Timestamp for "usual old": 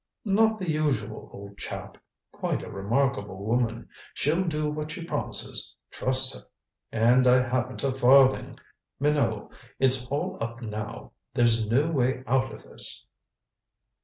0.71-1.59